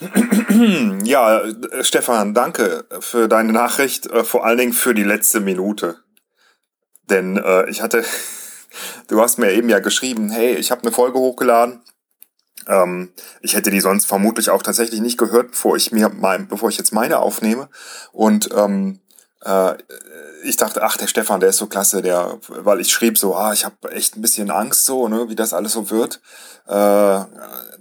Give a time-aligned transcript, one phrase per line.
[1.04, 5.96] Ja, äh, Stefan, danke für deine Nachricht, äh, vor allen Dingen für die letzte Minute.
[7.10, 8.04] Denn äh, ich hatte,
[9.08, 11.82] du hast mir eben ja geschrieben, hey, ich habe eine Folge hochgeladen.
[12.66, 16.68] Ähm, ich hätte die sonst vermutlich auch tatsächlich nicht gehört, bevor ich mir mein, bevor
[16.68, 17.68] ich jetzt meine aufnehme.
[18.12, 19.07] Und ähm, äh,
[20.42, 23.52] ich dachte, ach, der Stefan, der ist so klasse, der, weil ich schrieb so, ah,
[23.52, 26.20] ich habe echt ein bisschen Angst so, ne, wie das alles so wird.
[26.66, 27.24] Äh,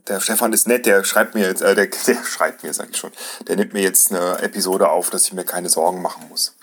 [0.07, 2.97] der Stefan ist nett, der schreibt mir jetzt, äh, der, der schreibt mir, sag ich
[2.97, 3.11] schon,
[3.47, 6.55] der nimmt mir jetzt eine Episode auf, dass ich mir keine Sorgen machen muss.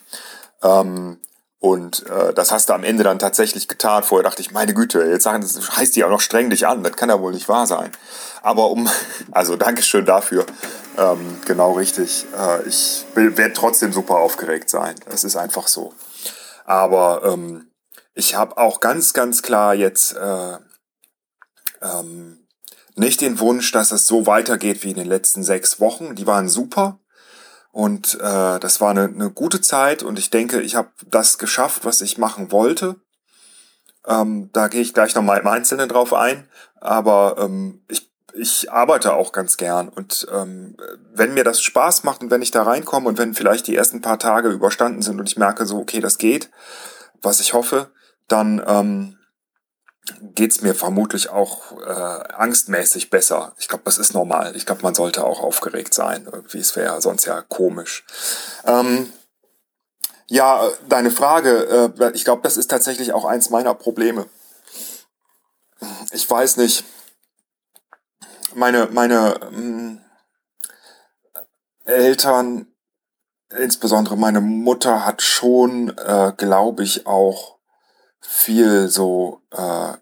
[0.62, 1.19] Ähm,
[1.64, 4.02] und äh, das hast du am Ende dann tatsächlich getan.
[4.02, 6.82] Vorher dachte ich, meine Güte, jetzt sagen, das heißt die auch noch streng dich an.
[6.82, 7.91] Das kann ja wohl nicht wahr sein.
[8.42, 8.86] Aber um,
[9.32, 10.45] also Dankeschön dafür.
[10.98, 12.27] Ähm, genau richtig.
[12.38, 14.95] Äh, ich werde trotzdem super aufgeregt sein.
[15.06, 15.95] Es ist einfach so.
[16.66, 17.70] Aber ähm,
[18.12, 20.58] ich habe auch ganz, ganz klar jetzt äh,
[21.80, 22.46] ähm,
[22.94, 26.14] nicht den Wunsch, dass es so weitergeht wie in den letzten sechs Wochen.
[26.14, 26.98] Die waren super.
[27.75, 31.84] Und äh, das war eine, eine gute Zeit und ich denke, ich habe das geschafft,
[31.84, 33.00] was ich machen wollte.
[34.06, 36.48] Ähm, da gehe ich gleich nochmal im Einzelnen drauf ein.
[36.80, 39.89] Aber ähm, ich, ich arbeite auch ganz gern.
[39.89, 40.77] Und ähm,
[41.14, 44.00] wenn mir das Spaß macht und wenn ich da reinkomme und wenn vielleicht die ersten
[44.00, 46.50] paar Tage überstanden sind und ich merke so, okay, das geht,
[47.22, 47.91] was ich hoffe,
[48.28, 49.19] dann ähm,
[50.34, 53.55] geht's mir vermutlich auch äh, angstmäßig besser.
[53.58, 54.55] Ich glaube, das ist normal.
[54.56, 56.28] Ich glaube, man sollte auch aufgeregt sein.
[56.30, 58.05] Irgendwie, es wäre sonst ja komisch.
[58.64, 59.12] Ähm,
[60.27, 64.27] ja, deine Frage, äh, ich glaube, das ist tatsächlich auch eins meiner Probleme.
[66.12, 66.84] Ich weiß nicht.
[68.55, 70.00] Meine, meine ähm,
[71.84, 72.66] Eltern,
[73.50, 77.53] insbesondere meine Mutter, hat schon, äh, glaube ich, auch
[78.27, 79.94] viel so äh,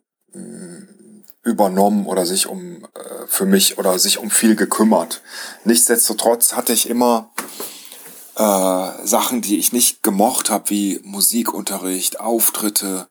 [1.42, 5.22] übernommen oder sich um äh, für mich oder sich um viel gekümmert.
[5.64, 7.32] Nichtsdestotrotz hatte ich immer
[8.36, 13.08] äh, Sachen, die ich nicht gemocht habe, wie Musikunterricht, Auftritte,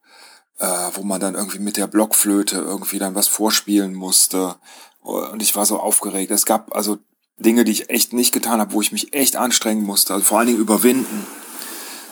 [0.59, 4.55] äh, wo man dann irgendwie mit der Blockflöte irgendwie dann was vorspielen musste.
[5.01, 6.31] Und ich war so aufgeregt.
[6.31, 6.99] Es gab also
[7.38, 10.38] Dinge, die ich echt nicht getan habe, wo ich mich echt anstrengen musste, also vor
[10.38, 11.25] allen Dingen überwinden,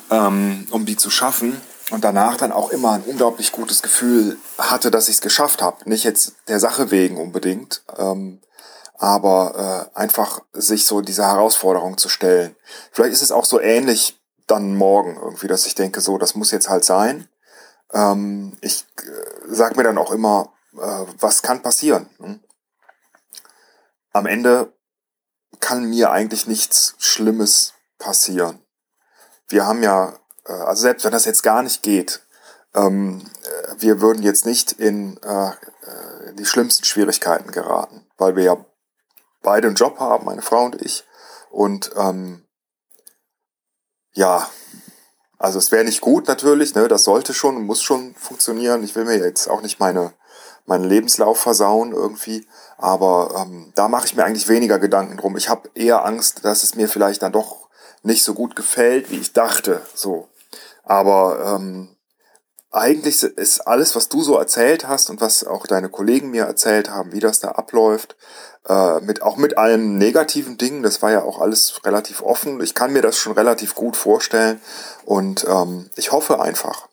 [0.10, 1.62] ähm, um die zu schaffen
[1.92, 5.90] und danach dann auch immer ein unglaublich gutes Gefühl hatte, dass ich es geschafft habe.
[5.90, 8.42] Nicht jetzt der Sache wegen unbedingt, ähm,
[8.98, 12.56] aber äh, einfach sich so dieser Herausforderung zu stellen.
[12.92, 16.52] Vielleicht ist es auch so ähnlich dann morgen irgendwie, dass ich denke, so, das muss
[16.52, 17.28] jetzt halt sein.
[17.94, 19.02] Ähm, ich äh,
[19.48, 22.10] sag mir dann auch immer, äh, was kann passieren.
[22.18, 22.40] Hm?
[24.12, 24.74] Am Ende
[25.60, 28.60] kann mir eigentlich nichts Schlimmes passieren.
[29.48, 30.20] Wir haben ja
[30.52, 32.22] also selbst wenn das jetzt gar nicht geht,
[32.76, 38.44] ähm, äh, wir würden jetzt nicht in äh, äh, die schlimmsten Schwierigkeiten geraten, weil wir
[38.44, 38.66] ja
[39.42, 41.04] beide einen Job haben, meine Frau und ich.
[41.50, 42.46] Und ähm,
[44.14, 44.48] ja,
[45.38, 48.84] also es wäre nicht gut natürlich, ne, das sollte schon und muss schon funktionieren.
[48.84, 50.14] Ich will mir jetzt auch nicht meine
[50.66, 55.36] meinen Lebenslauf versauen irgendwie, aber ähm, da mache ich mir eigentlich weniger Gedanken drum.
[55.36, 57.70] Ich habe eher Angst, dass es mir vielleicht dann doch
[58.04, 59.82] nicht so gut gefällt, wie ich dachte.
[59.96, 60.30] So,
[60.90, 61.96] aber ähm,
[62.72, 66.90] eigentlich ist alles, was du so erzählt hast und was auch deine Kollegen mir erzählt
[66.90, 68.16] haben, wie das da abläuft,
[68.68, 72.60] äh, mit auch mit allen negativen Dingen, das war ja auch alles relativ offen.
[72.62, 74.60] Ich kann mir das schon relativ gut vorstellen
[75.06, 76.88] und ähm, ich hoffe einfach.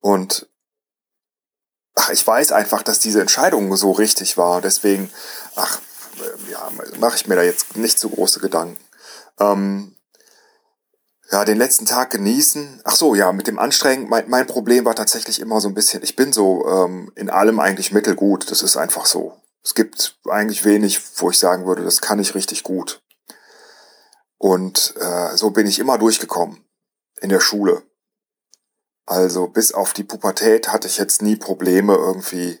[0.00, 0.48] Und
[1.94, 4.60] ach, ich weiß einfach, dass diese Entscheidung so richtig war.
[4.60, 5.12] Deswegen,
[5.54, 5.80] ach,
[6.16, 8.84] äh, ja, mache ich mir da jetzt nicht so große Gedanken.
[9.38, 9.95] Ähm,
[11.30, 12.80] ja, den letzten Tag genießen.
[12.84, 14.08] Ach so, ja, mit dem Anstrengen.
[14.08, 17.58] Mein, mein Problem war tatsächlich immer so ein bisschen, ich bin so ähm, in allem
[17.58, 18.50] eigentlich mittelgut.
[18.50, 19.36] Das ist einfach so.
[19.64, 23.02] Es gibt eigentlich wenig, wo ich sagen würde, das kann ich richtig gut.
[24.38, 26.64] Und äh, so bin ich immer durchgekommen
[27.20, 27.82] in der Schule.
[29.06, 32.60] Also bis auf die Pubertät hatte ich jetzt nie Probleme irgendwie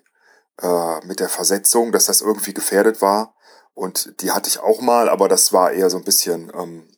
[0.62, 3.34] äh, mit der Versetzung, dass das irgendwie gefährdet war.
[3.74, 6.88] Und die hatte ich auch mal, aber das war eher so ein bisschen ähm,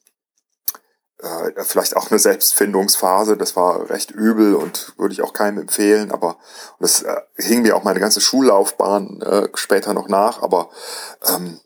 [1.19, 3.37] äh, vielleicht auch eine Selbstfindungsphase.
[3.37, 6.12] Das war recht übel und würde ich auch keinem empfehlen.
[6.12, 6.38] Aber
[6.79, 10.43] das äh, hing mir auch meine ganze Schullaufbahn äh, später noch nach.
[10.43, 10.70] Aber
[11.26, 11.61] ähm,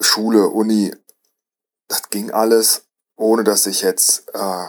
[0.00, 0.94] Schule, Uni,
[1.88, 2.86] das ging alles,
[3.16, 4.66] ohne dass ich jetzt äh,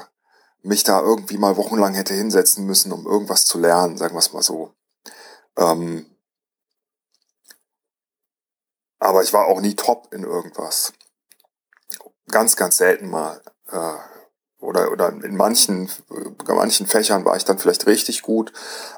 [0.62, 4.34] mich da irgendwie mal wochenlang hätte hinsetzen müssen, um irgendwas zu lernen, sagen wir es
[4.34, 4.74] mal so.
[5.58, 6.06] Ähm,
[9.00, 10.94] aber ich war auch nie top in irgendwas.
[12.30, 13.42] Ganz, ganz selten mal
[14.60, 18.52] oder, oder in manchen, in manchen Fächern war ich dann vielleicht richtig gut,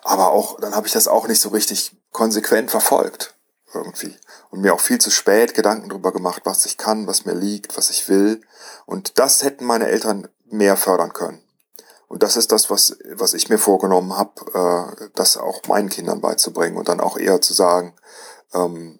[0.03, 3.35] aber auch, dann habe ich das auch nicht so richtig konsequent verfolgt.
[3.73, 4.15] irgendwie.
[4.49, 7.77] Und mir auch viel zu spät Gedanken darüber gemacht, was ich kann, was mir liegt,
[7.77, 8.41] was ich will.
[8.85, 11.43] Und das hätten meine Eltern mehr fördern können.
[12.07, 16.21] Und das ist das, was, was ich mir vorgenommen habe, äh, das auch meinen Kindern
[16.21, 17.95] beizubringen und dann auch eher zu sagen,
[18.53, 18.99] ähm,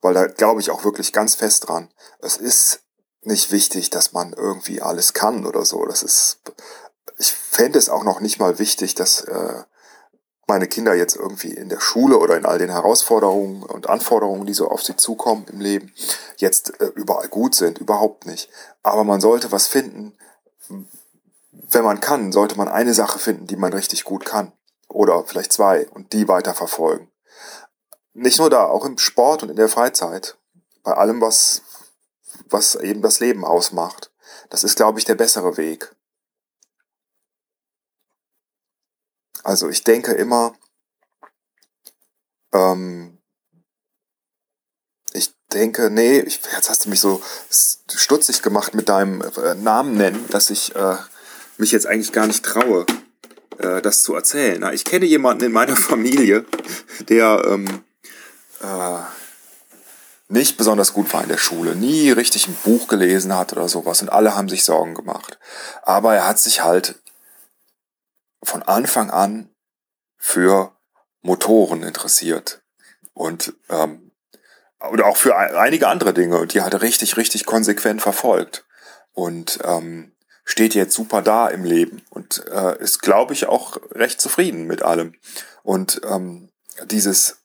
[0.00, 1.88] weil da glaube ich auch wirklich ganz fest dran.
[2.18, 2.82] Es ist
[3.22, 5.84] nicht wichtig, dass man irgendwie alles kann oder so.
[5.84, 6.38] Das ist,
[7.18, 9.64] ich fände es auch noch nicht mal wichtig, dass äh,
[10.46, 14.54] meine Kinder jetzt irgendwie in der Schule oder in all den Herausforderungen und Anforderungen, die
[14.54, 15.92] so auf sie zukommen im Leben,
[16.38, 17.78] jetzt äh, überall gut sind.
[17.78, 18.48] Überhaupt nicht.
[18.82, 20.16] Aber man sollte was finden,
[21.50, 24.52] wenn man kann, sollte man eine Sache finden, die man richtig gut kann.
[24.88, 27.10] Oder vielleicht zwei und die weiter verfolgen.
[28.12, 30.36] Nicht nur da, auch im Sport und in der Freizeit.
[30.82, 31.62] Bei allem, was,
[32.50, 34.12] was eben das Leben ausmacht.
[34.48, 35.94] Das ist, glaube ich, der bessere Weg.
[39.42, 40.54] Also ich denke immer,
[42.52, 43.18] ähm,
[45.12, 49.96] ich denke, nee, ich, jetzt hast du mich so stutzig gemacht mit deinem äh, Namen
[49.96, 50.96] nennen, dass ich äh,
[51.56, 52.86] mich jetzt eigentlich gar nicht traue,
[53.58, 54.58] äh, das zu erzählen.
[54.60, 56.44] Na, ich kenne jemanden in meiner Familie,
[57.08, 57.84] der ähm,
[58.60, 59.19] äh,
[60.30, 64.00] nicht besonders gut war in der Schule, nie richtig ein Buch gelesen hat oder sowas
[64.00, 65.38] und alle haben sich Sorgen gemacht.
[65.82, 66.94] Aber er hat sich halt
[68.42, 69.50] von Anfang an
[70.16, 70.72] für
[71.22, 72.62] Motoren interessiert
[73.12, 74.12] und ähm,
[74.90, 78.64] oder auch für einige andere Dinge und die hat er richtig, richtig konsequent verfolgt
[79.12, 80.12] und ähm,
[80.44, 84.82] steht jetzt super da im Leben und äh, ist, glaube ich, auch recht zufrieden mit
[84.82, 85.14] allem.
[85.62, 86.48] Und ähm,
[86.86, 87.39] dieses,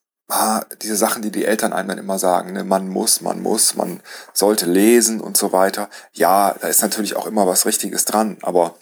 [0.82, 4.02] diese Sachen, die die Eltern einem dann immer sagen, ne, man muss, man muss, man
[4.34, 5.90] sollte lesen und so weiter.
[6.14, 8.76] Ja, da ist natürlich auch immer was Richtiges dran, aber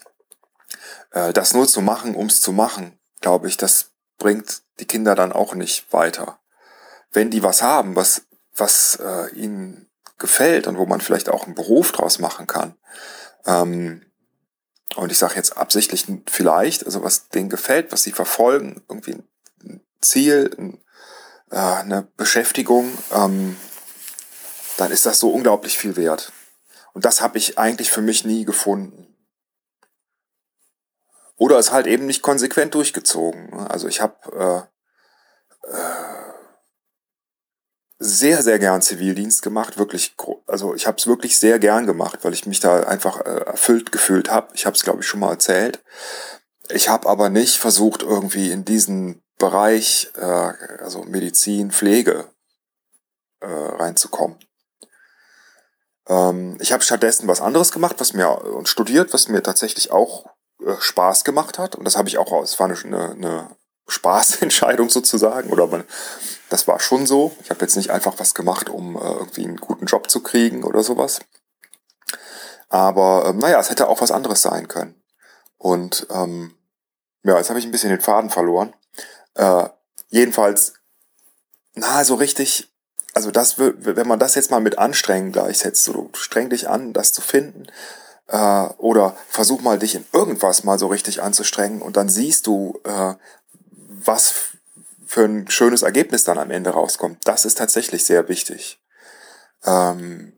[1.11, 5.33] äh, das nur zu machen, ums zu machen, glaube ich, das bringt die Kinder dann
[5.33, 6.39] auch nicht weiter.
[7.11, 8.23] Wenn die was haben, was,
[8.55, 12.75] was äh, ihnen gefällt und wo man vielleicht auch einen Beruf draus machen kann,
[13.45, 14.05] ähm,
[14.95, 19.23] und ich sage jetzt absichtlich vielleicht, also was denen gefällt, was sie verfolgen, irgendwie
[19.63, 20.82] ein Ziel, ein,
[21.53, 23.57] äh, eine Beschäftigung, ähm,
[24.77, 26.31] dann ist das so unglaublich viel wert.
[26.93, 29.07] Und das habe ich eigentlich für mich nie gefunden.
[31.37, 33.53] Oder es halt eben nicht konsequent durchgezogen.
[33.53, 34.67] Also ich habe
[35.63, 36.33] äh, äh,
[37.99, 40.15] sehr, sehr gern Zivildienst gemacht, wirklich,
[40.47, 43.91] also ich habe es wirklich sehr gern gemacht, weil ich mich da einfach äh, erfüllt
[43.91, 44.49] gefühlt habe.
[44.55, 45.83] Ich habe es, glaube ich, schon mal erzählt.
[46.69, 52.29] Ich habe aber nicht versucht, irgendwie in diesen Bereich, äh, also Medizin, Pflege,
[53.41, 54.37] äh, reinzukommen.
[56.07, 60.27] Ähm, ich habe stattdessen was anderes gemacht, was mir und studiert, was mir tatsächlich auch
[60.65, 61.75] äh, Spaß gemacht hat.
[61.75, 63.49] Und das habe ich auch, es war eine, eine
[63.85, 65.49] Spaßentscheidung sozusagen.
[65.49, 65.83] Oder man,
[66.49, 67.35] das war schon so.
[67.43, 70.63] Ich habe jetzt nicht einfach was gemacht, um äh, irgendwie einen guten Job zu kriegen
[70.63, 71.19] oder sowas.
[72.69, 75.03] Aber ähm, naja, es hätte auch was anderes sein können.
[75.57, 76.55] Und ähm,
[77.23, 78.73] ja, jetzt habe ich ein bisschen den Faden verloren.
[79.35, 79.69] Äh,
[80.09, 80.73] jedenfalls,
[81.75, 82.71] na, so richtig,
[83.13, 86.93] also das, wenn man das jetzt mal mit Anstrengen gleichsetzt, so du streng dich an,
[86.93, 87.67] das zu finden,
[88.27, 92.79] äh, oder versuch mal dich in irgendwas mal so richtig anzustrengen und dann siehst du,
[92.83, 93.15] äh,
[94.05, 94.33] was
[95.05, 97.19] für ein schönes Ergebnis dann am Ende rauskommt.
[97.25, 98.81] Das ist tatsächlich sehr wichtig.
[99.63, 100.33] Ähm,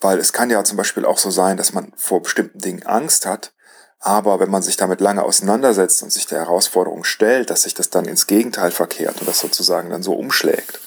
[0.00, 3.26] weil es kann ja zum Beispiel auch so sein, dass man vor bestimmten Dingen Angst
[3.26, 3.52] hat,
[4.00, 7.90] aber wenn man sich damit lange auseinandersetzt und sich der Herausforderung stellt, dass sich das
[7.90, 10.80] dann ins Gegenteil verkehrt und das sozusagen dann so umschlägt.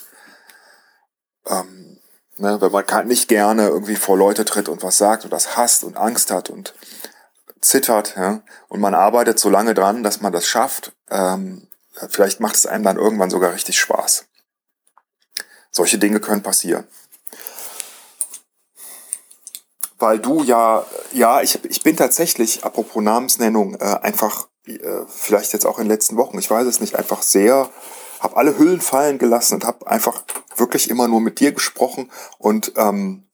[1.48, 2.00] Ähm,
[2.38, 5.84] ne, wenn man nicht gerne irgendwie vor Leute tritt und was sagt und das hasst
[5.84, 6.74] und Angst hat und
[7.60, 11.68] zittert, ja, und man arbeitet so lange dran, dass man das schafft, ähm,
[12.10, 14.26] vielleicht macht es einem dann irgendwann sogar richtig Spaß.
[15.70, 16.88] Solche Dinge können passieren.
[20.02, 25.66] Weil du ja, ja, ich, ich bin tatsächlich, apropos Namensnennung, äh, einfach, äh, vielleicht jetzt
[25.66, 27.70] auch in den letzten Wochen, ich weiß es nicht, einfach sehr,
[28.20, 30.24] habe alle Hüllen fallen gelassen und habe einfach
[30.56, 33.28] wirklich immer nur mit dir gesprochen und ähm,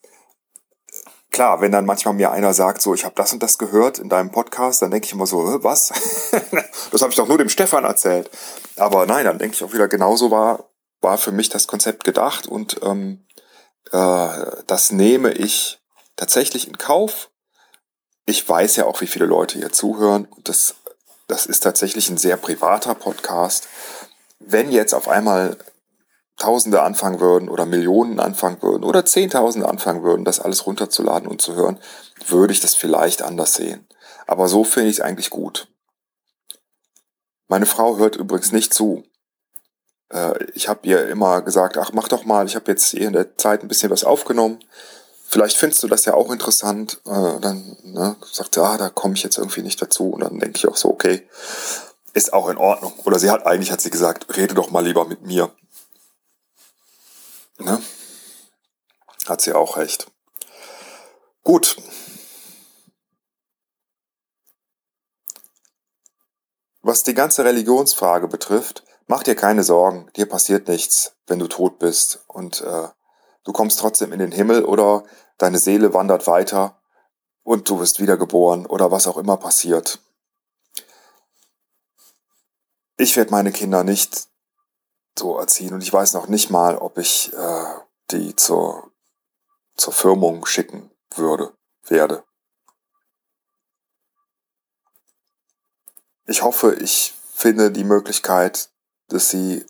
[1.32, 4.10] klar, wenn dann manchmal mir einer sagt, so, ich habe das und das gehört in
[4.10, 5.94] deinem Podcast, dann denke ich immer so, was?
[6.92, 8.32] das habe ich doch nur dem Stefan erzählt.
[8.76, 10.72] Aber nein, dann denke ich auch wieder, genauso war,
[11.02, 13.28] war für mich das Konzept gedacht und ähm,
[13.92, 14.28] äh,
[14.66, 15.80] das nehme ich
[16.18, 17.30] tatsächlich in Kauf.
[18.26, 20.76] Ich weiß ja auch, wie viele Leute hier zuhören und das,
[21.28, 23.70] das ist tatsächlich ein sehr privater Podcast.
[24.40, 25.58] Wenn jetzt auf einmal
[26.38, 31.42] Tausende anfangen würden oder Millionen anfangen würden oder Zehntausende anfangen würden, das alles runterzuladen und
[31.42, 31.80] zu hören,
[32.28, 33.88] würde ich das vielleicht anders sehen.
[34.28, 35.68] Aber so finde ich es eigentlich gut.
[37.48, 39.04] Meine Frau hört übrigens nicht zu.
[40.10, 43.14] Äh, ich habe ihr immer gesagt, ach mach doch mal, ich habe jetzt hier in
[43.14, 44.60] der Zeit ein bisschen was aufgenommen.
[45.30, 47.02] Vielleicht findest du das ja auch interessant.
[47.06, 50.12] Äh, dann ne, sagt sie, ah, da komme ich jetzt irgendwie nicht dazu.
[50.12, 51.28] Und dann denke ich auch so, okay,
[52.14, 52.94] ist auch in Ordnung.
[53.04, 55.54] Oder sie hat eigentlich, hat sie gesagt, rede doch mal lieber mit mir.
[57.60, 57.82] Ne?
[59.28, 60.10] Hat sie auch recht.
[61.44, 61.76] Gut.
[66.82, 71.80] Was die ganze Religionsfrage betrifft, mach dir keine Sorgen, dir passiert nichts, wenn du tot
[71.80, 72.88] bist und äh,
[73.48, 75.06] du kommst trotzdem in den Himmel oder
[75.38, 76.82] deine Seele wandert weiter
[77.44, 80.00] und du wirst wiedergeboren oder was auch immer passiert.
[82.98, 84.28] Ich werde meine Kinder nicht
[85.18, 87.76] so erziehen und ich weiß noch nicht mal, ob ich äh,
[88.12, 88.92] die zur,
[89.78, 92.26] zur Firmung schicken würde, werde.
[96.26, 98.72] Ich hoffe, ich finde die Möglichkeit,
[99.08, 99.66] dass sie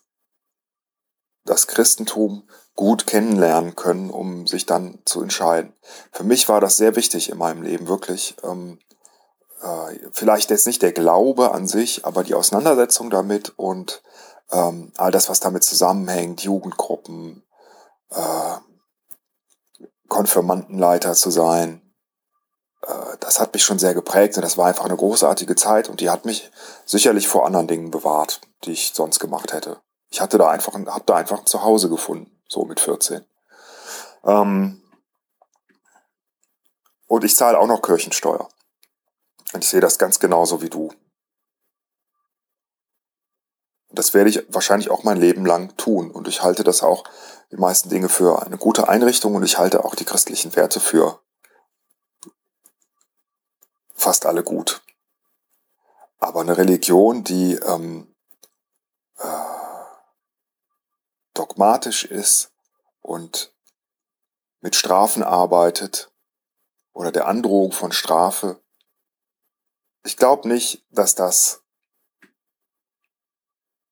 [1.43, 5.73] das Christentum gut kennenlernen können, um sich dann zu entscheiden.
[6.11, 8.37] Für mich war das sehr wichtig in meinem Leben, wirklich.
[8.43, 8.79] Ähm,
[9.61, 14.03] äh, vielleicht jetzt nicht der Glaube an sich, aber die Auseinandersetzung damit und
[14.51, 17.43] ähm, all das, was damit zusammenhängt, Jugendgruppen,
[18.11, 18.57] äh,
[20.07, 21.81] Konfirmandenleiter zu sein,
[22.83, 25.99] äh, das hat mich schon sehr geprägt und das war einfach eine großartige Zeit und
[25.99, 26.51] die hat mich
[26.85, 29.79] sicherlich vor anderen Dingen bewahrt, die ich sonst gemacht hätte.
[30.11, 33.25] Ich hatte da einfach, hab da einfach ein Zuhause gefunden, so mit 14.
[34.23, 34.81] Ähm,
[37.07, 38.49] und ich zahle auch noch Kirchensteuer.
[39.53, 40.91] Und ich sehe das ganz genauso wie du.
[43.89, 46.11] Das werde ich wahrscheinlich auch mein Leben lang tun.
[46.11, 47.05] Und ich halte das auch,
[47.51, 51.21] die meisten Dinge für eine gute Einrichtung und ich halte auch die christlichen Werte für
[53.93, 54.81] fast alle gut.
[56.19, 58.13] Aber eine Religion, die ähm,
[59.17, 59.56] äh,
[61.37, 62.51] dogmatisch ist
[63.01, 63.53] und
[64.61, 66.11] mit Strafen arbeitet
[66.93, 68.61] oder der Androhung von Strafe,
[70.03, 71.63] ich glaube nicht, dass das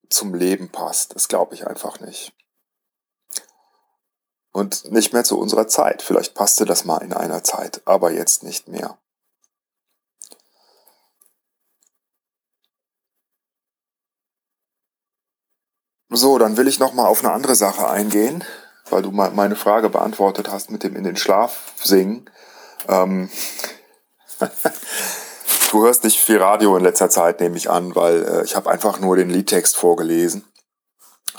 [0.09, 1.15] zum Leben passt.
[1.15, 2.33] Das glaube ich einfach nicht.
[4.51, 6.01] Und nicht mehr zu unserer Zeit.
[6.01, 8.97] Vielleicht passte das mal in einer Zeit, aber jetzt nicht mehr.
[16.15, 18.43] So, dann will ich noch mal auf eine andere Sache eingehen,
[18.89, 22.29] weil du meine Frage beantwortet hast mit dem in den Schlaf singen.
[22.87, 23.29] Ähm
[25.71, 28.69] du hörst nicht viel Radio in letzter Zeit, nehme ich an, weil äh, ich habe
[28.69, 30.45] einfach nur den Liedtext vorgelesen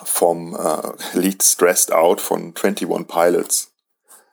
[0.05, 3.73] vom äh, Lied Stressed Out von 21 Pilots,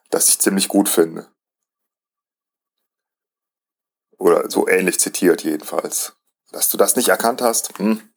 [0.09, 1.27] das ich ziemlich gut finde.
[4.17, 6.13] Oder so ähnlich zitiert jedenfalls.
[6.51, 8.12] Dass du das nicht erkannt hast, hm,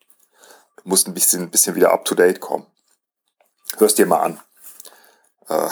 [0.86, 2.66] musst ein bisschen, ein bisschen wieder up to date kommen.
[3.78, 4.40] Hörst dir mal an.
[5.48, 5.68] Äh,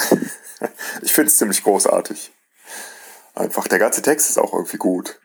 [1.03, 2.33] ich finde es ziemlich großartig.
[3.35, 5.21] Einfach, der ganze Text ist auch irgendwie gut.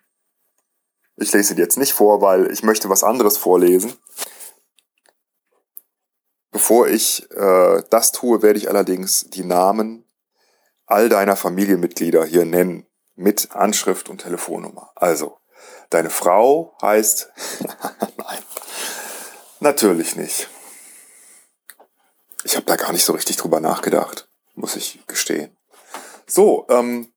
[1.17, 3.93] Ich lese ihn jetzt nicht vor, weil ich möchte was anderes vorlesen.
[6.51, 10.05] Bevor ich äh, das tue, werde ich allerdings die Namen
[10.85, 14.91] all deiner Familienmitglieder hier nennen, mit Anschrift und Telefonnummer.
[14.95, 15.37] Also,
[15.89, 17.29] deine Frau heißt,
[18.17, 18.39] nein,
[19.59, 20.49] Natürlich nicht.
[22.43, 25.55] Ich habe da gar nicht so richtig drüber nachgedacht, muss ich gestehen.
[26.25, 27.11] So, ähm,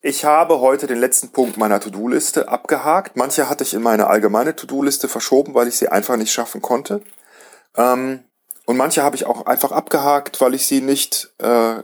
[0.00, 3.16] ich habe heute den letzten Punkt meiner To-Do-Liste abgehakt.
[3.16, 7.02] Manche hatte ich in meine allgemeine To-Do-Liste verschoben, weil ich sie einfach nicht schaffen konnte.
[7.76, 8.24] Ähm,
[8.66, 11.82] und manche habe ich auch einfach abgehakt, weil ich sie nicht äh,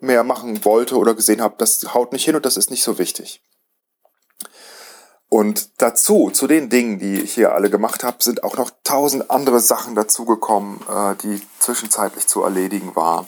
[0.00, 2.98] mehr machen wollte oder gesehen habe, das haut nicht hin und das ist nicht so
[2.98, 3.42] wichtig.
[5.28, 9.30] Und dazu, zu den Dingen, die ich hier alle gemacht habe, sind auch noch tausend
[9.30, 13.26] andere Sachen dazugekommen, äh, die zwischenzeitlich zu erledigen waren.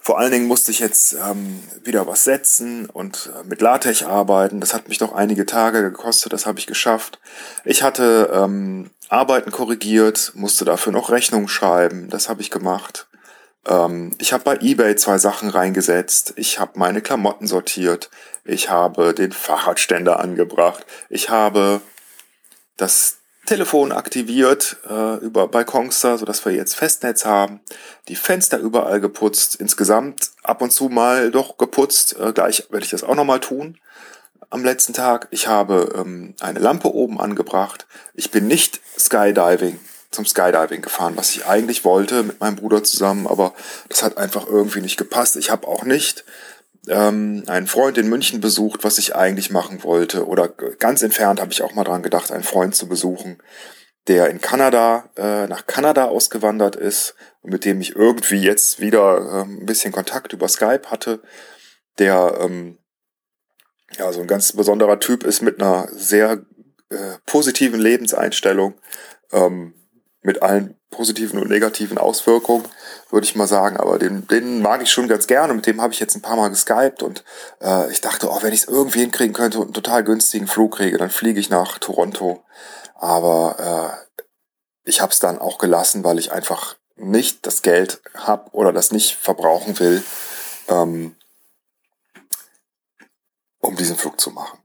[0.00, 4.60] Vor allen Dingen musste ich jetzt ähm, wieder was setzen und äh, mit LaTeX arbeiten.
[4.60, 7.18] Das hat mich noch einige Tage gekostet, das habe ich geschafft.
[7.64, 13.08] Ich hatte ähm, Arbeiten korrigiert, musste dafür noch Rechnungen schreiben, das habe ich gemacht.
[13.66, 16.34] Ähm, ich habe bei eBay zwei Sachen reingesetzt.
[16.36, 18.10] Ich habe meine Klamotten sortiert.
[18.44, 20.86] Ich habe den Fahrradständer angebracht.
[21.08, 21.80] Ich habe
[22.76, 27.60] das Telefon aktiviert äh, über Balkonster, sodass wir jetzt Festnetz haben.
[28.08, 29.56] Die Fenster überall geputzt.
[29.56, 32.18] Insgesamt ab und zu mal doch geputzt.
[32.18, 33.78] Äh, gleich werde ich das auch nochmal tun
[34.50, 35.28] am letzten Tag.
[35.30, 37.86] Ich habe ähm, eine Lampe oben angebracht.
[38.14, 39.78] Ich bin nicht Skydiving
[40.16, 43.54] zum Skydiving gefahren, was ich eigentlich wollte mit meinem Bruder zusammen, aber
[43.88, 45.36] das hat einfach irgendwie nicht gepasst.
[45.36, 46.24] Ich habe auch nicht
[46.88, 50.26] ähm, einen Freund in München besucht, was ich eigentlich machen wollte.
[50.26, 53.38] Oder ganz entfernt habe ich auch mal dran gedacht, einen Freund zu besuchen.
[54.08, 59.18] der in Kanada, äh, nach Kanada ausgewandert ist und mit dem ich irgendwie jetzt wieder
[59.18, 61.20] äh, ein bisschen Kontakt über Skype hatte,
[61.98, 62.78] der ähm,
[63.98, 66.44] ja so ein ganz besonderer Typ ist mit einer sehr
[66.90, 68.74] äh, positiven Lebenseinstellung,
[69.32, 69.74] ähm,
[70.26, 72.64] mit allen positiven und negativen Auswirkungen,
[73.10, 73.76] würde ich mal sagen.
[73.76, 75.54] Aber den, den mag ich schon ganz gerne.
[75.54, 77.24] Mit dem habe ich jetzt ein paar Mal geskypt und
[77.62, 80.76] äh, ich dachte, oh, wenn ich es irgendwie hinkriegen könnte und einen total günstigen Flug
[80.76, 82.42] kriege, dann fliege ich nach Toronto.
[82.96, 88.50] Aber äh, ich habe es dann auch gelassen, weil ich einfach nicht das Geld habe
[88.50, 90.02] oder das nicht verbrauchen will,
[90.66, 91.14] ähm,
[93.60, 94.58] um diesen Flug zu machen.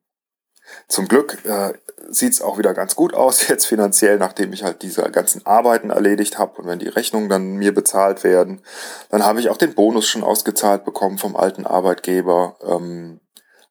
[0.92, 1.74] Zum Glück äh,
[2.10, 5.90] sieht es auch wieder ganz gut aus jetzt finanziell, nachdem ich halt diese ganzen Arbeiten
[5.90, 8.62] erledigt habe und wenn die Rechnungen dann mir bezahlt werden,
[9.10, 13.22] dann habe ich auch den Bonus schon ausgezahlt bekommen vom alten Arbeitgeber, ähm,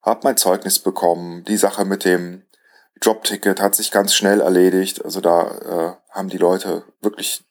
[0.03, 2.47] habe mein Zeugnis bekommen, die Sache mit dem
[3.03, 7.45] Jobticket hat sich ganz schnell erledigt, also da äh, haben die Leute wirklich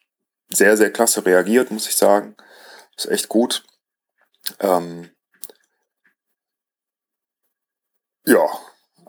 [0.50, 2.36] sehr, sehr klasse reagiert, muss ich sagen.
[2.98, 3.64] ist echt gut.
[4.60, 5.12] Ähm,
[8.26, 8.48] ja,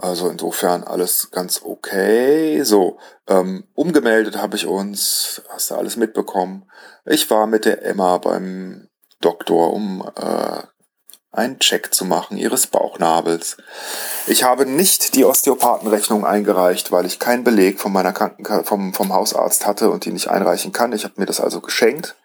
[0.00, 2.62] also insofern alles ganz okay.
[2.62, 6.70] So, ähm, umgemeldet habe ich uns, hast du alles mitbekommen.
[7.04, 8.88] Ich war mit der Emma beim
[9.20, 10.62] Doktor, um äh,
[11.32, 13.58] einen Check zu machen ihres Bauchnabels.
[14.26, 19.12] Ich habe nicht die Osteopathenrechnung eingereicht, weil ich keinen Beleg von meiner Krankenkasse, vom, vom
[19.12, 20.92] Hausarzt hatte und die nicht einreichen kann.
[20.92, 22.16] Ich habe mir das also geschenkt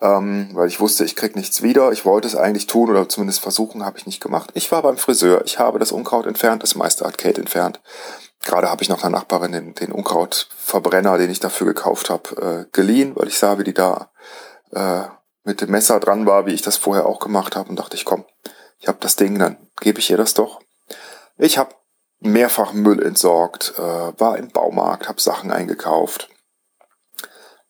[0.00, 1.92] ähm, weil ich wusste, ich krieg nichts wieder.
[1.92, 4.50] Ich wollte es eigentlich tun oder zumindest versuchen, habe ich nicht gemacht.
[4.54, 7.80] Ich war beim Friseur, ich habe das Unkraut entfernt, das meiste Kate entfernt.
[8.42, 12.70] Gerade habe ich noch einer Nachbarin den, den Unkrautverbrenner, den ich dafür gekauft habe, äh,
[12.72, 14.10] geliehen, weil ich sah, wie die da
[14.72, 15.04] äh,
[15.44, 18.04] mit dem Messer dran war, wie ich das vorher auch gemacht habe und dachte ich,
[18.04, 18.24] komm,
[18.78, 20.60] ich habe das Ding, dann gebe ich ihr das doch.
[21.38, 21.74] Ich habe
[22.20, 23.80] mehrfach Müll entsorgt, äh,
[24.20, 26.28] war im Baumarkt, habe Sachen eingekauft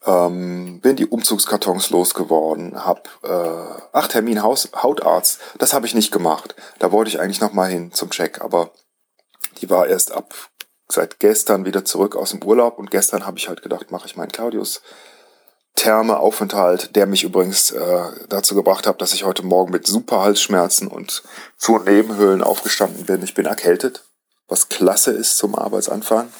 [0.06, 6.12] ähm, bin die Umzugskartons losgeworden, hab äh, ach Termin Haus, Hautarzt, das habe ich nicht
[6.12, 6.54] gemacht.
[6.78, 8.70] Da wollte ich eigentlich noch mal hin zum Check, aber
[9.60, 10.34] die war erst ab
[10.88, 14.16] seit gestern wieder zurück aus dem Urlaub und gestern habe ich halt gedacht, mache ich
[14.16, 14.82] meinen Claudius
[15.76, 20.86] Thermeaufenthalt, der mich übrigens äh, dazu gebracht hat, dass ich heute Morgen mit super Halsschmerzen
[20.86, 21.24] und
[21.58, 23.22] Zu- Nebenhöhlen aufgestanden bin.
[23.24, 24.04] Ich bin erkältet,
[24.46, 26.32] was klasse ist zum Arbeitsanfang.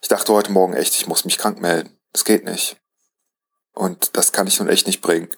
[0.00, 1.98] Ich dachte heute Morgen echt, ich muss mich krank melden.
[2.12, 2.79] Das geht nicht.
[3.74, 5.28] Und das kann ich nun echt nicht bringen.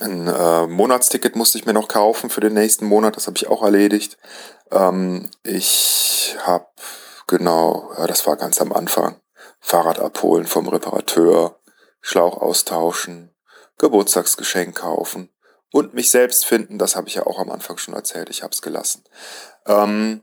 [0.00, 3.46] Ein äh, Monatsticket musste ich mir noch kaufen für den nächsten Monat, das habe ich
[3.46, 4.18] auch erledigt.
[4.70, 6.66] Ähm, ich habe,
[7.26, 9.20] genau, ja, das war ganz am Anfang,
[9.60, 11.58] Fahrrad abholen vom Reparateur,
[12.00, 13.34] Schlauch austauschen,
[13.78, 15.30] Geburtstagsgeschenk kaufen
[15.72, 18.52] und mich selbst finden, das habe ich ja auch am Anfang schon erzählt, ich habe
[18.52, 19.02] es gelassen.
[19.66, 20.22] Ähm,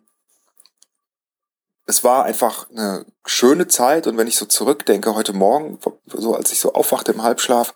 [1.85, 6.51] es war einfach eine schöne Zeit und wenn ich so zurückdenke, heute Morgen, so als
[6.51, 7.73] ich so aufwachte im Halbschlaf,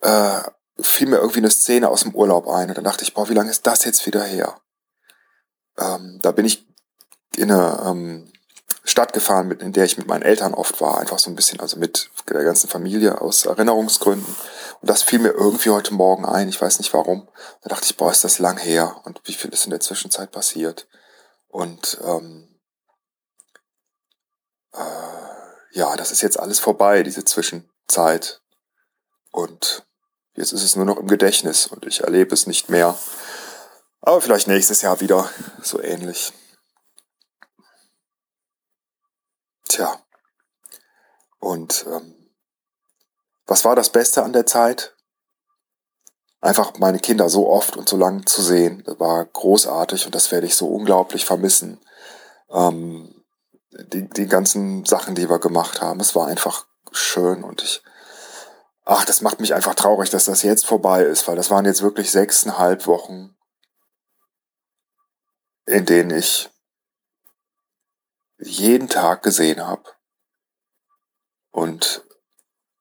[0.00, 0.40] äh,
[0.80, 3.34] fiel mir irgendwie eine Szene aus dem Urlaub ein und dann dachte ich, boah, wie
[3.34, 4.60] lange ist das jetzt wieder her?
[5.78, 6.66] Ähm, da bin ich
[7.36, 8.32] in eine ähm,
[8.84, 11.60] Stadt gefahren, mit, in der ich mit meinen Eltern oft war, einfach so ein bisschen,
[11.60, 14.36] also mit der ganzen Familie aus Erinnerungsgründen.
[14.80, 17.28] Und das fiel mir irgendwie heute Morgen ein, ich weiß nicht warum.
[17.62, 20.32] Da dachte ich, boah, ist das lang her und wie viel ist in der Zwischenzeit
[20.32, 20.88] passiert?
[21.48, 22.48] Und ähm,
[24.72, 24.78] äh,
[25.72, 28.42] ja, das ist jetzt alles vorbei, diese Zwischenzeit.
[29.30, 29.86] Und
[30.34, 32.96] jetzt ist es nur noch im Gedächtnis und ich erlebe es nicht mehr.
[34.02, 35.30] Aber vielleicht nächstes Jahr wieder
[35.62, 36.32] so ähnlich.
[39.68, 39.98] Tja.
[41.38, 42.30] Und ähm,
[43.46, 44.94] was war das Beste an der Zeit?
[46.40, 48.82] Einfach meine Kinder so oft und so lang zu sehen.
[48.84, 51.80] Das war großartig und das werde ich so unglaublich vermissen.
[52.50, 53.21] Ähm,
[53.72, 56.00] die, die ganzen Sachen, die wir gemacht haben.
[56.00, 57.82] Es war einfach schön und ich,
[58.84, 61.82] ach, das macht mich einfach traurig, dass das jetzt vorbei ist, weil das waren jetzt
[61.82, 63.34] wirklich sechseinhalb Wochen,
[65.66, 66.50] in denen ich
[68.38, 69.84] jeden Tag gesehen habe.
[71.50, 72.04] Und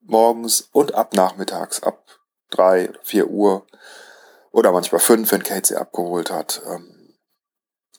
[0.02, 2.04] morgens und ab nachmittags, ab
[2.50, 3.66] drei vier Uhr
[4.52, 7.01] oder manchmal fünf, wenn Kate sie abgeholt hat, ähm,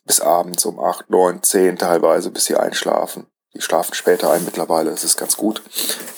[0.05, 3.27] bis abends um acht, neun, zehn teilweise, bis sie einschlafen.
[3.55, 5.63] Die schlafen später ein mittlerweile, das ist ganz gut.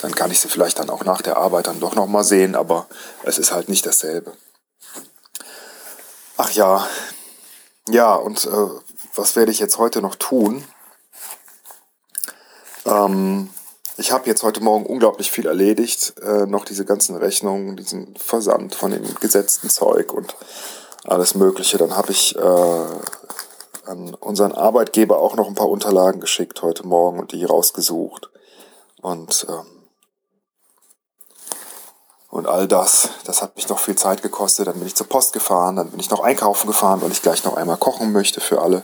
[0.03, 2.87] Dann kann ich sie vielleicht dann auch nach der Arbeit dann doch nochmal sehen, aber
[3.25, 4.33] es ist halt nicht dasselbe.
[6.37, 6.87] Ach ja,
[7.89, 8.69] ja, und äh,
[9.15, 10.65] was werde ich jetzt heute noch tun?
[12.87, 13.51] Ähm,
[13.97, 16.15] ich habe jetzt heute Morgen unglaublich viel erledigt.
[16.21, 20.35] Äh, noch diese ganzen Rechnungen, diesen Versand von dem gesetzten Zeug und
[21.05, 21.79] alles Mögliche.
[21.79, 22.87] Dann habe ich äh,
[23.87, 28.31] an unseren Arbeitgeber auch noch ein paar Unterlagen geschickt heute Morgen und die rausgesucht.
[29.01, 29.67] Und, ähm,
[32.31, 34.67] und all das, das hat mich noch viel Zeit gekostet.
[34.67, 37.45] Dann bin ich zur Post gefahren, dann bin ich noch einkaufen gefahren, weil ich gleich
[37.45, 38.83] noch einmal kochen möchte für alle.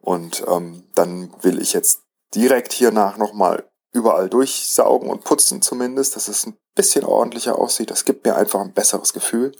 [0.00, 2.02] Und ähm, dann will ich jetzt
[2.34, 7.90] direkt hiernach nochmal überall durchsaugen und putzen zumindest, dass es ein bisschen ordentlicher aussieht.
[7.90, 9.52] Das gibt mir einfach ein besseres Gefühl.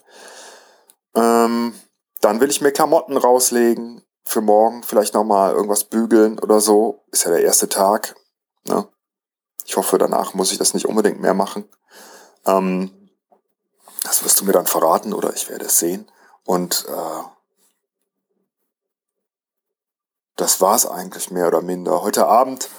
[1.15, 1.75] Ähm,
[2.21, 7.03] dann will ich mir Klamotten rauslegen für morgen, vielleicht nochmal irgendwas bügeln oder so.
[7.11, 8.14] Ist ja der erste Tag.
[8.69, 8.87] Ne?
[9.66, 11.69] Ich hoffe, danach muss ich das nicht unbedingt mehr machen.
[12.47, 12.93] Ähm,
[14.05, 16.09] das wirst du mir dann verraten oder ich werde es sehen.
[16.45, 17.25] Und äh,
[20.37, 22.01] das war's eigentlich mehr oder minder.
[22.03, 22.71] Heute Abend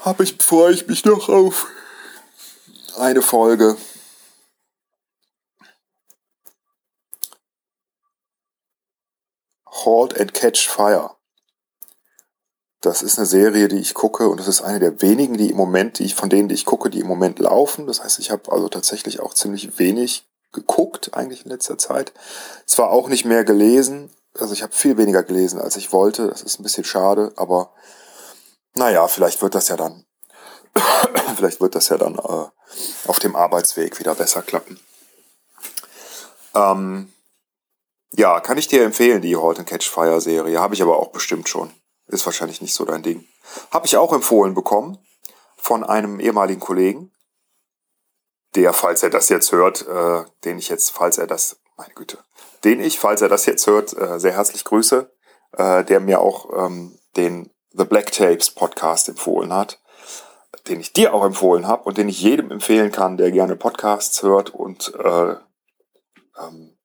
[0.00, 1.66] habe ich, freue ich mich noch auf
[2.98, 3.78] eine Folge.
[10.02, 11.10] Halt and Catch Fire.
[12.80, 15.56] Das ist eine Serie, die ich gucke und das ist eine der wenigen, die im
[15.56, 17.86] Moment, die ich, von denen, die ich gucke, die im Moment laufen.
[17.86, 22.12] Das heißt, ich habe also tatsächlich auch ziemlich wenig geguckt, eigentlich in letzter Zeit.
[22.66, 26.26] Zwar auch nicht mehr gelesen, also ich habe viel weniger gelesen, als ich wollte.
[26.26, 27.72] Das ist ein bisschen schade, aber
[28.74, 30.04] naja, vielleicht wird das ja dann,
[31.36, 34.80] vielleicht wird das ja dann äh, auf dem Arbeitsweg wieder besser klappen.
[36.54, 37.12] Ähm,
[38.12, 40.60] ja, kann ich dir empfehlen, die Halt and Catch Fire Serie.
[40.60, 41.72] Habe ich aber auch bestimmt schon.
[42.06, 43.24] Ist wahrscheinlich nicht so dein Ding.
[43.70, 44.98] Habe ich auch empfohlen bekommen
[45.56, 47.12] von einem ehemaligen Kollegen,
[48.54, 52.18] der, falls er das jetzt hört, äh, den ich jetzt, falls er das, meine Güte,
[52.64, 55.10] den ich, falls er das jetzt hört, äh, sehr herzlich grüße,
[55.52, 59.80] äh, der mir auch ähm, den The Black Tapes Podcast empfohlen hat,
[60.68, 64.22] den ich dir auch empfohlen habe und den ich jedem empfehlen kann, der gerne Podcasts
[64.22, 65.36] hört und äh,
[66.38, 66.76] ähm,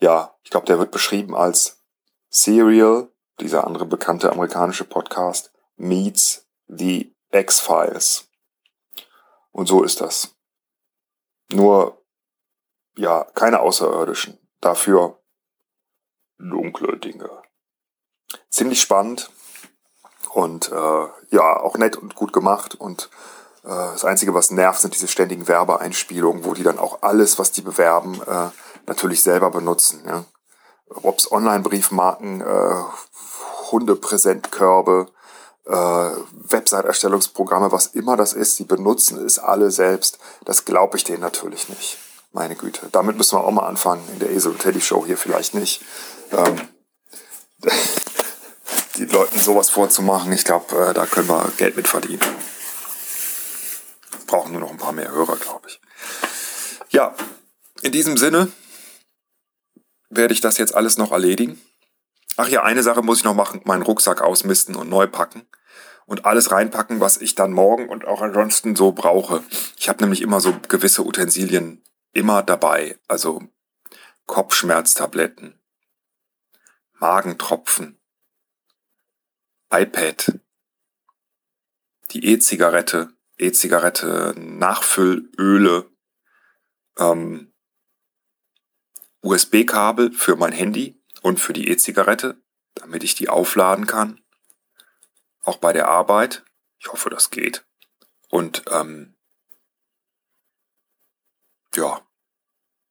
[0.00, 1.82] ja, ich glaube, der wird beschrieben als
[2.28, 8.28] Serial, dieser andere bekannte amerikanische Podcast, meets the X-Files.
[9.50, 10.36] Und so ist das.
[11.50, 12.04] Nur,
[12.96, 14.38] ja, keine Außerirdischen.
[14.60, 15.20] Dafür
[16.38, 17.30] dunkle Dinge.
[18.50, 19.30] Ziemlich spannend
[20.32, 22.74] und äh, ja, auch nett und gut gemacht.
[22.74, 23.10] Und
[23.64, 27.52] äh, das Einzige, was nervt, sind diese ständigen Werbeeinspielungen, wo die dann auch alles, was
[27.52, 28.50] die bewerben, äh,
[28.88, 30.02] natürlich selber benutzen.
[30.06, 30.24] Ja?
[30.88, 32.82] Ob es Online-Briefmarken, äh,
[33.70, 35.08] Hundepräsentkörbe,
[35.66, 40.18] äh, Website-Erstellungsprogramme, was immer das ist, die benutzen es alle selbst.
[40.44, 41.98] Das glaube ich denen natürlich nicht.
[42.32, 42.88] Meine Güte.
[42.92, 44.02] Damit müssen wir auch mal anfangen.
[44.12, 45.82] In der Esel und Teddy Show hier vielleicht nicht.
[46.32, 46.68] Ähm,
[48.96, 52.20] die Leuten sowas vorzumachen, ich glaube, äh, da können wir Geld mit verdienen.
[54.26, 55.80] Brauchen nur noch ein paar mehr Hörer, glaube ich.
[56.90, 57.14] Ja,
[57.82, 58.50] in diesem Sinne
[60.10, 61.60] werde ich das jetzt alles noch erledigen.
[62.36, 65.46] Ach ja, eine Sache muss ich noch machen, meinen Rucksack ausmisten und neu packen
[66.06, 69.42] und alles reinpacken, was ich dann morgen und auch ansonsten so brauche.
[69.76, 73.42] Ich habe nämlich immer so gewisse Utensilien immer dabei, also
[74.26, 75.60] Kopfschmerztabletten,
[76.94, 78.00] Magentropfen,
[79.70, 80.38] iPad,
[82.12, 85.90] die E-Zigarette, E-Zigarette, Nachfüllöle,
[86.98, 87.47] ähm,
[89.22, 92.40] USB-Kabel für mein Handy und für die E-Zigarette,
[92.74, 94.20] damit ich die aufladen kann.
[95.42, 96.44] Auch bei der Arbeit.
[96.78, 97.66] Ich hoffe, das geht.
[98.28, 99.16] Und ähm,
[101.74, 102.00] ja,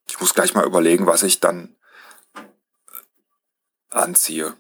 [0.10, 1.76] ich muss gleich mal überlegen, was ich dann
[3.90, 4.58] anziehe.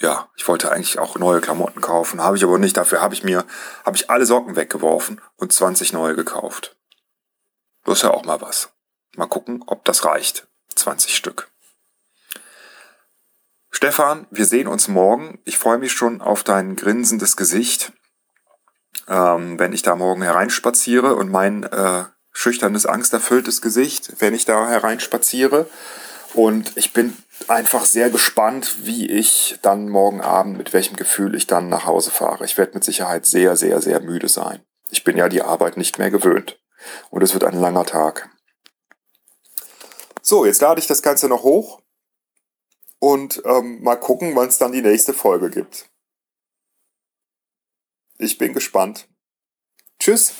[0.00, 2.76] Ja, ich wollte eigentlich auch neue Klamotten kaufen, habe ich aber nicht.
[2.76, 3.46] Dafür habe ich mir,
[3.84, 6.76] habe ich alle Socken weggeworfen und 20 neue gekauft.
[7.84, 8.70] Das ist ja auch mal was.
[9.16, 10.46] Mal gucken, ob das reicht.
[10.74, 11.50] 20 Stück.
[13.70, 15.40] Stefan, wir sehen uns morgen.
[15.44, 17.92] Ich freue mich schon auf dein grinsendes Gesicht,
[19.08, 24.68] ähm, wenn ich da morgen hereinspaziere und mein äh, schüchternes, angsterfülltes Gesicht, wenn ich da
[24.68, 25.68] hereinspaziere.
[26.34, 27.16] Und ich bin
[27.48, 32.10] einfach sehr gespannt, wie ich dann morgen Abend, mit welchem Gefühl ich dann nach Hause
[32.10, 32.44] fahre.
[32.44, 34.60] Ich werde mit Sicherheit sehr, sehr, sehr müde sein.
[34.90, 36.58] Ich bin ja die Arbeit nicht mehr gewöhnt.
[37.10, 38.30] Und es wird ein langer Tag.
[40.22, 41.82] So, jetzt lade ich das Ganze noch hoch
[42.98, 45.90] und ähm, mal gucken, wann es dann die nächste Folge gibt.
[48.18, 49.08] Ich bin gespannt.
[49.98, 50.32] Tschüss.